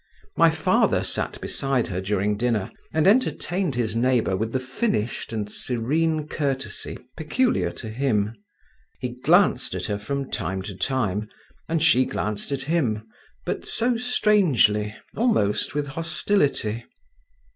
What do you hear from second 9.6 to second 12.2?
at her from time to time, and she